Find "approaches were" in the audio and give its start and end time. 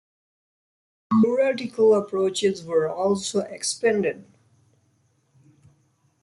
1.93-2.89